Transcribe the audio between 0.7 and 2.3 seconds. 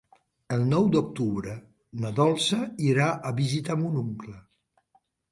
d'octubre na